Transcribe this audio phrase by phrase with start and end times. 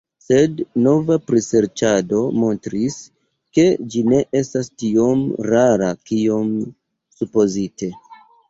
[0.27, 2.97] Sed nova priserĉado montris,
[3.59, 6.53] ke ĝi ne estas tiom rara kiom
[7.21, 7.93] supozite.